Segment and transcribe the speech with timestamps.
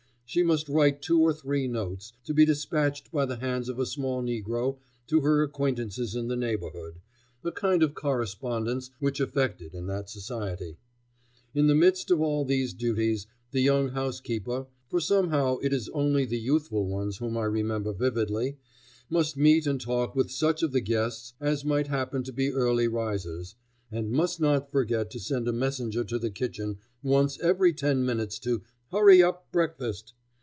[0.25, 3.85] She must write two or three notes, to be dispatched by the hands of a
[3.85, 4.77] small negro
[5.07, 7.01] to her acquaintances in the neighborhood,
[7.43, 10.77] a kind of correspondence much affected in that society.
[11.53, 16.23] In the midst of all these duties, the young housekeeper for somehow it is only
[16.23, 18.57] the youthful ones whom I remember vividly
[19.09, 22.87] must meet and talk with such of the guests as might happen to be early
[22.87, 23.55] risers,
[23.91, 28.39] and must not forget to send a messenger to the kitchen once every ten minutes
[28.39, 28.61] to
[28.93, 30.13] "hurry up breakfast!"